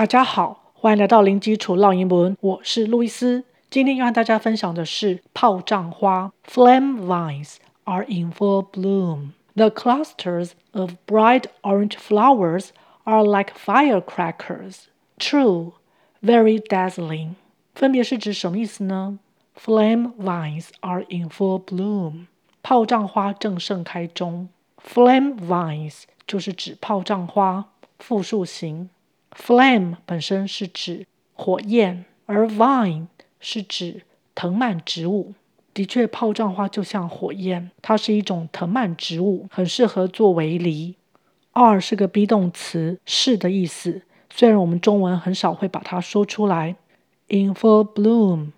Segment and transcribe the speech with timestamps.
[0.00, 3.44] 大家好，欢迎来到零基础浪英文，我是路易斯。
[3.68, 9.32] 今天要和大家分享的是炮仗花 （Flame Vines） are in full bloom.
[9.56, 12.68] The clusters of bright orange flowers
[13.04, 14.84] are like firecrackers.
[15.18, 15.72] True,
[16.22, 17.34] very dazzling.
[17.74, 19.18] 分别是指什么意思呢
[19.54, 22.28] ？Flame vines are in full bloom.
[22.62, 24.48] 炮仗花正盛开中。
[24.82, 27.66] Flame vines 就是指炮仗花，
[27.98, 28.88] 复数形。
[29.36, 33.06] Flame 本身是指火焰，而 vine
[33.38, 34.02] 是指
[34.34, 35.34] 藤蔓植物。
[35.72, 40.96] 的确，炮仗花就像火焰，它是一种藤蔓植物，很适合做围篱。
[41.52, 44.02] are 是个 be 动词，是的意思。
[44.32, 46.76] 虽然我们中文很少会把它说出来。
[47.28, 48.48] In full bloom，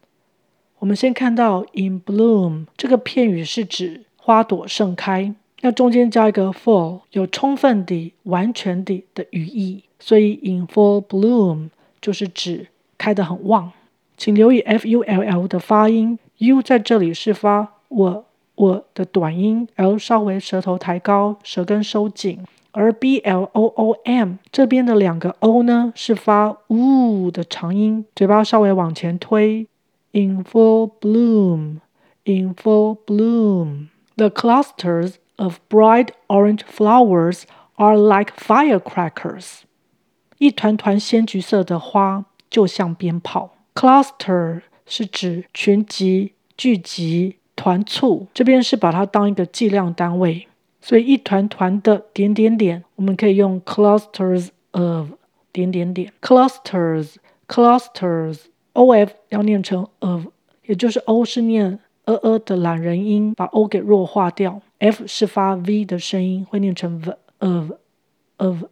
[0.78, 9.82] 我们先看到 in bloom 这个片语是指花朵盛开，那中间加一个 full，有充分的、完全的的语义。
[9.98, 13.72] 所以，in full bloom 就是指开得很旺。
[14.16, 18.24] 请留意 f u l l 的发音，u 在这里是发我
[18.56, 22.38] 我的短音，l 稍微舌头抬高，舌根收紧。
[22.72, 29.66] 而 b l o o m 这边的两个 o 呢是发呜的长音，嘴巴稍微往前推。
[30.12, 37.42] in full bloom，in full bloom，the clusters of bright orange flowers
[37.74, 39.60] are like firecrackers。
[40.38, 43.54] 一团团鲜橘色的花就像鞭炮。
[43.74, 50.46] Cluster 是指群集、聚集、团簇，这边是把它当一个计量单位，
[50.80, 55.08] 所以一团团的点点点，我们可以用 clusters of
[55.52, 56.12] 点点点。
[56.20, 57.14] Clusters
[57.48, 60.26] clusters，o f 要念成 of，
[60.66, 64.60] 也就是 o 是念呃呃的懒人音，把 o 给弱化掉。
[64.82, 67.72] F 是发 v 的声音，会念成 v of
[68.38, 68.64] of。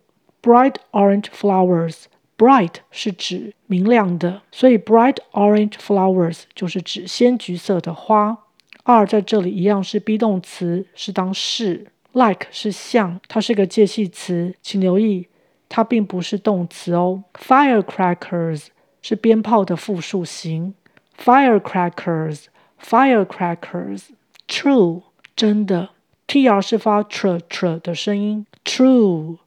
[0.43, 2.05] Bright orange flowers.
[2.37, 8.39] Bright 是指明亮的，所以 bright orange flowers 就是指鲜橘色的花。
[8.83, 11.87] r 在这里一样是 be 动词，是当是。
[12.13, 15.29] like 是像，它是个介系词，请留意
[15.69, 17.23] 它并不是动词哦。
[17.35, 18.67] Firecrackers
[19.01, 20.75] 是鞭炮的复数形。
[21.17, 22.47] Firecrackers,
[22.83, 24.09] firecrackers.
[24.49, 25.03] True
[25.37, 25.91] 真的。
[26.31, 28.47] Tr 是发 tr tr 的声音。
[28.65, 29.39] True。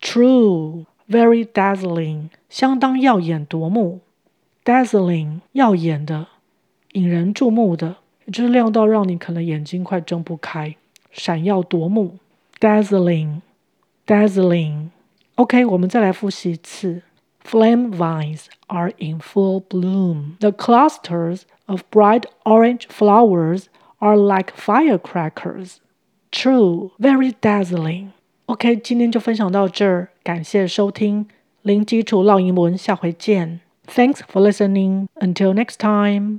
[0.00, 4.00] True, very dazzling，相当耀眼夺目。
[4.64, 6.28] Dazzling，耀眼的，
[6.92, 7.96] 引人注目的，
[8.32, 10.76] 就是亮到让你可能眼睛快睁不开，
[11.10, 12.16] 闪耀夺目。
[12.58, 14.88] Dazzling，dazzling。
[15.34, 17.02] OK，我们再来复习一次。
[17.44, 20.38] Flame vines are in full bloom.
[20.40, 23.66] The clusters of bright orange flowers
[23.98, 25.80] are like firecrackers.
[26.30, 28.10] True, very dazzling.
[28.46, 31.26] OK，今天就分享到这儿，感谢收听
[31.62, 33.60] 零基础绕英文，下回见。
[33.86, 35.08] Thanks for listening.
[35.16, 36.38] Until next time.